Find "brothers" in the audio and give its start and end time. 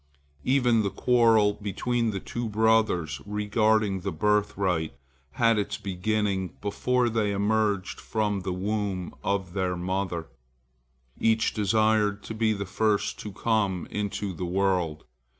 2.49-3.21